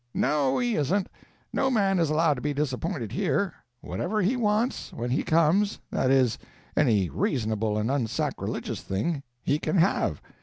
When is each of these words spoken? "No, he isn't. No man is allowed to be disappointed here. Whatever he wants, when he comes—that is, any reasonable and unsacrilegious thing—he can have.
"No, 0.15 0.57
he 0.57 0.77
isn't. 0.77 1.09
No 1.53 1.69
man 1.69 1.99
is 1.99 2.09
allowed 2.09 2.33
to 2.33 2.41
be 2.41 2.55
disappointed 2.55 3.11
here. 3.11 3.53
Whatever 3.81 4.19
he 4.23 4.35
wants, 4.35 4.91
when 4.91 5.11
he 5.11 5.21
comes—that 5.21 6.09
is, 6.09 6.39
any 6.75 7.07
reasonable 7.07 7.77
and 7.77 7.91
unsacrilegious 7.91 8.81
thing—he 8.81 9.59
can 9.59 9.77
have. 9.77 10.19